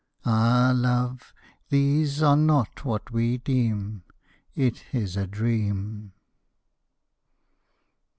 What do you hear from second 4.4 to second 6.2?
It is a dream.